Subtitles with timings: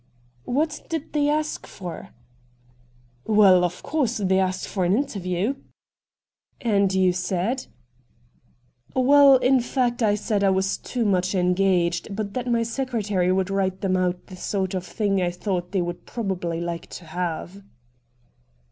[0.45, 2.09] 'What did they ask for?'
[3.27, 5.57] 'Well, of course, they asked for an inter view.'
[6.59, 7.67] 224 RED DIAMONDS' And you said?'
[8.95, 13.51] 'Well, in fact, I said I was too much engaged— but that my secretary would
[13.51, 17.61] write them out the sort of thing I thought they would probably like to have.'